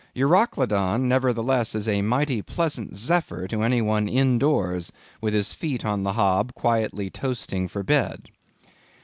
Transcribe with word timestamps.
Euroclydon, 0.15 1.01
nevertheless, 1.03 1.75
is 1.75 1.87
a 1.87 2.01
mighty 2.01 2.41
pleasant 2.41 2.95
zephyr 2.97 3.47
to 3.47 3.61
any 3.61 3.83
one 3.83 4.07
in 4.07 4.39
doors, 4.39 4.91
with 5.21 5.35
his 5.35 5.53
feet 5.53 5.85
on 5.85 6.01
the 6.01 6.13
hob 6.13 6.55
quietly 6.55 7.11
toasting 7.11 7.67
for 7.67 7.83
bed. 7.83 8.31